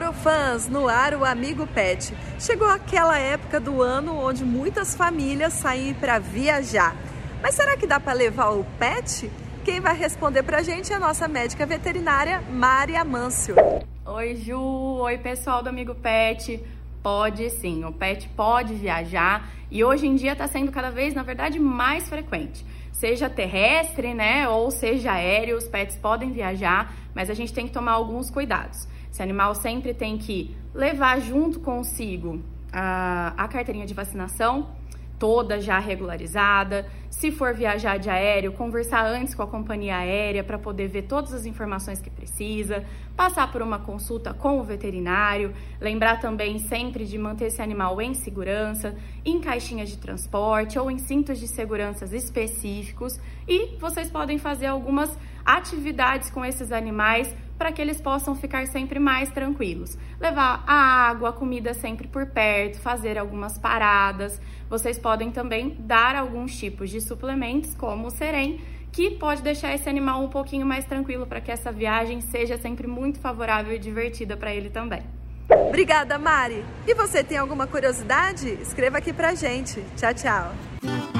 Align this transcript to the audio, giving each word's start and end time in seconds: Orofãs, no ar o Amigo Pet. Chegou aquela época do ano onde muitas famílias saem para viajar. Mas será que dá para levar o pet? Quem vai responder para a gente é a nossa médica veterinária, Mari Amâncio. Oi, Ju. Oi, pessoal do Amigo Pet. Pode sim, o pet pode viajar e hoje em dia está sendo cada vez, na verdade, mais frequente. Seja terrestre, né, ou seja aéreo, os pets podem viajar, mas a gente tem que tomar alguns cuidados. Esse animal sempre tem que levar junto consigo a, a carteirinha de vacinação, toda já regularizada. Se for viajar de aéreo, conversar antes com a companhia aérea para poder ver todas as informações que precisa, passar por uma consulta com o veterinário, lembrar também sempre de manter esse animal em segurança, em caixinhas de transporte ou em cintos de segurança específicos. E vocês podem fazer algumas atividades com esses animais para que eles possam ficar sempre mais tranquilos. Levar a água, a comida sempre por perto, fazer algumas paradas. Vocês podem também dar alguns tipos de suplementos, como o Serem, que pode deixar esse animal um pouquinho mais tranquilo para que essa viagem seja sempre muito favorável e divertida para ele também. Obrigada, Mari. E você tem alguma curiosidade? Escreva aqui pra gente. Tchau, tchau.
Orofãs, 0.00 0.66
no 0.66 0.88
ar 0.88 1.12
o 1.12 1.26
Amigo 1.26 1.66
Pet. 1.66 2.14
Chegou 2.38 2.66
aquela 2.66 3.18
época 3.18 3.60
do 3.60 3.82
ano 3.82 4.16
onde 4.16 4.42
muitas 4.42 4.94
famílias 4.94 5.52
saem 5.52 5.92
para 5.92 6.18
viajar. 6.18 6.96
Mas 7.42 7.54
será 7.54 7.76
que 7.76 7.86
dá 7.86 8.00
para 8.00 8.14
levar 8.14 8.48
o 8.48 8.64
pet? 8.78 9.30
Quem 9.62 9.78
vai 9.78 9.94
responder 9.94 10.42
para 10.42 10.60
a 10.60 10.62
gente 10.62 10.90
é 10.90 10.96
a 10.96 10.98
nossa 10.98 11.28
médica 11.28 11.66
veterinária, 11.66 12.40
Mari 12.50 12.96
Amâncio. 12.96 13.54
Oi, 14.06 14.36
Ju. 14.36 14.58
Oi, 14.58 15.18
pessoal 15.18 15.62
do 15.62 15.68
Amigo 15.68 15.94
Pet. 15.94 16.64
Pode 17.02 17.50
sim, 17.50 17.84
o 17.84 17.92
pet 17.92 18.26
pode 18.30 18.74
viajar 18.74 19.50
e 19.70 19.84
hoje 19.84 20.06
em 20.06 20.16
dia 20.16 20.32
está 20.32 20.46
sendo 20.48 20.72
cada 20.72 20.90
vez, 20.90 21.12
na 21.12 21.22
verdade, 21.22 21.58
mais 21.58 22.08
frequente. 22.08 22.64
Seja 22.90 23.28
terrestre, 23.28 24.14
né, 24.14 24.48
ou 24.48 24.70
seja 24.70 25.12
aéreo, 25.12 25.56
os 25.56 25.68
pets 25.68 25.96
podem 25.96 26.32
viajar, 26.32 26.94
mas 27.14 27.30
a 27.30 27.34
gente 27.34 27.52
tem 27.52 27.66
que 27.66 27.72
tomar 27.72 27.92
alguns 27.92 28.30
cuidados. 28.30 28.86
Esse 29.10 29.22
animal 29.22 29.54
sempre 29.54 29.92
tem 29.92 30.16
que 30.16 30.54
levar 30.74 31.20
junto 31.20 31.60
consigo 31.60 32.40
a, 32.72 33.34
a 33.36 33.48
carteirinha 33.48 33.86
de 33.86 33.94
vacinação, 33.94 34.68
toda 35.18 35.60
já 35.60 35.78
regularizada. 35.78 36.86
Se 37.10 37.30
for 37.30 37.52
viajar 37.52 37.98
de 37.98 38.08
aéreo, 38.08 38.52
conversar 38.52 39.04
antes 39.04 39.34
com 39.34 39.42
a 39.42 39.46
companhia 39.46 39.98
aérea 39.98 40.42
para 40.42 40.58
poder 40.58 40.88
ver 40.88 41.02
todas 41.02 41.34
as 41.34 41.44
informações 41.44 42.00
que 42.00 42.08
precisa, 42.08 42.84
passar 43.14 43.52
por 43.52 43.60
uma 43.60 43.78
consulta 43.78 44.32
com 44.32 44.58
o 44.58 44.64
veterinário, 44.64 45.52
lembrar 45.78 46.20
também 46.20 46.58
sempre 46.58 47.04
de 47.04 47.18
manter 47.18 47.46
esse 47.46 47.60
animal 47.60 48.00
em 48.00 48.14
segurança, 48.14 48.96
em 49.22 49.38
caixinhas 49.40 49.90
de 49.90 49.98
transporte 49.98 50.78
ou 50.78 50.90
em 50.90 50.98
cintos 50.98 51.38
de 51.38 51.46
segurança 51.46 52.04
específicos. 52.16 53.20
E 53.46 53.76
vocês 53.76 54.08
podem 54.08 54.38
fazer 54.38 54.66
algumas 54.66 55.18
atividades 55.44 56.30
com 56.30 56.42
esses 56.42 56.72
animais 56.72 57.34
para 57.60 57.72
que 57.72 57.82
eles 57.82 58.00
possam 58.00 58.34
ficar 58.34 58.66
sempre 58.68 58.98
mais 58.98 59.28
tranquilos. 59.28 59.98
Levar 60.18 60.64
a 60.66 61.08
água, 61.10 61.28
a 61.28 61.32
comida 61.32 61.74
sempre 61.74 62.08
por 62.08 62.24
perto, 62.24 62.80
fazer 62.80 63.18
algumas 63.18 63.58
paradas. 63.58 64.40
Vocês 64.70 64.98
podem 64.98 65.30
também 65.30 65.76
dar 65.78 66.16
alguns 66.16 66.58
tipos 66.58 66.88
de 66.88 67.02
suplementos, 67.02 67.74
como 67.74 68.06
o 68.06 68.10
Serem, 68.10 68.62
que 68.90 69.10
pode 69.10 69.42
deixar 69.42 69.74
esse 69.74 69.90
animal 69.90 70.24
um 70.24 70.28
pouquinho 70.28 70.64
mais 70.66 70.86
tranquilo 70.86 71.26
para 71.26 71.38
que 71.38 71.52
essa 71.52 71.70
viagem 71.70 72.22
seja 72.22 72.56
sempre 72.56 72.86
muito 72.86 73.20
favorável 73.20 73.74
e 73.74 73.78
divertida 73.78 74.38
para 74.38 74.54
ele 74.54 74.70
também. 74.70 75.02
Obrigada, 75.50 76.18
Mari. 76.18 76.64
E 76.86 76.94
você 76.94 77.22
tem 77.22 77.36
alguma 77.36 77.66
curiosidade? 77.66 78.54
Escreva 78.62 78.96
aqui 78.96 79.12
pra 79.12 79.34
gente. 79.34 79.84
Tchau, 79.98 80.14
tchau. 80.14 81.19